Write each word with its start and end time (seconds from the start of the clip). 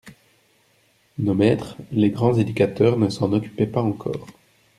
Nos 1.19 1.35
maîtres, 1.35 1.77
les 1.91 2.09
grands 2.09 2.33
éducateurs, 2.33 2.97
ne 2.97 3.09
s'en 3.09 3.33
occupaient 3.33 3.67
pas 3.67 3.83
encore. 3.83 4.25